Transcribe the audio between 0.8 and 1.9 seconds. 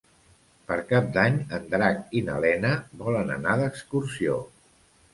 Cap d'Any en